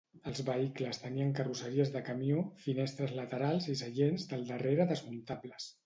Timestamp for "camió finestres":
2.09-3.15